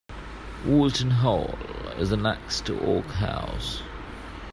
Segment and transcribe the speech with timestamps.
[0.65, 1.53] Woolton Hall
[1.99, 3.83] is next to Oak House.